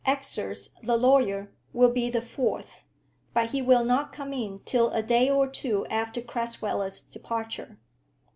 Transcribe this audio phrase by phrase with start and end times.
[0.03, 2.85] Exors, the lawyer, will be the fourth;
[3.35, 7.77] but he will not come in till a day or two after Crasweller's departure."